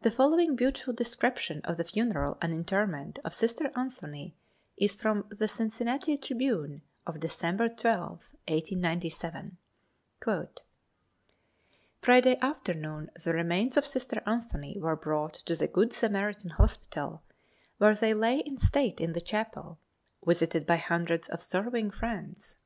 The 0.00 0.10
following 0.10 0.56
beautiful 0.56 0.94
description 0.94 1.60
of 1.64 1.76
the 1.76 1.84
funeral 1.84 2.38
and 2.40 2.54
interment 2.54 3.18
of 3.22 3.34
Sister 3.34 3.70
Anthony 3.76 4.34
is 4.78 4.94
from 4.94 5.26
the 5.28 5.46
Cincinnati 5.46 6.16
Tribune 6.16 6.80
of 7.06 7.20
December 7.20 7.68
12, 7.68 8.08
1897: 8.48 9.58
"Friday 12.00 12.38
afternoon 12.40 13.10
the 13.22 13.34
remains 13.34 13.76
of 13.76 13.84
Sister 13.84 14.22
Anthony 14.24 14.78
were 14.80 14.96
brought 14.96 15.34
to 15.44 15.54
the 15.54 15.68
Good 15.68 15.92
Samaritan 15.92 16.48
Hospital, 16.48 17.22
where 17.76 17.94
they 17.94 18.14
lay 18.14 18.38
in 18.38 18.56
state 18.56 19.02
in 19.02 19.12
the 19.12 19.20
chapel, 19.20 19.78
visited 20.24 20.64
by 20.66 20.76
hundreds 20.76 21.28
of 21.28 21.42
sorrowing 21.42 21.90
friends. 21.90 22.56